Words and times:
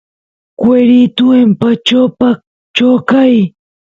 cueritu 0.59 1.25
empachopa 1.41 2.27
choqay 2.75 3.35